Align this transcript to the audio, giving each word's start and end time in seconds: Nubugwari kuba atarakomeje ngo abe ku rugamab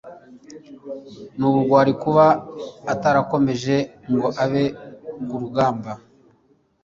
Nubugwari 1.37 1.93
kuba 2.03 2.25
atarakomeje 2.93 3.75
ngo 4.11 4.27
abe 4.43 4.63
ku 5.27 5.35
rugamab 5.41 5.99